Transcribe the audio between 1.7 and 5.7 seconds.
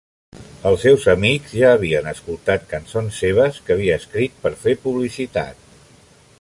havien escoltat cançons seves que havia escrit per fer publicitat.